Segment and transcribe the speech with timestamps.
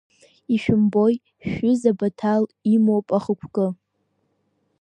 [0.53, 1.15] Ишәымбои,
[1.47, 3.67] шәҩыза Баҭал имоуп ахықәкы.